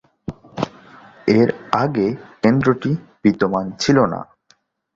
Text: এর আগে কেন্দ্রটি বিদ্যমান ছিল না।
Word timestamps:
এর 1.31 1.49
আগে 1.73 2.07
কেন্দ্রটি 2.41 2.91
বিদ্যমান 3.23 3.65
ছিল 3.79 3.97
না। 4.05 4.19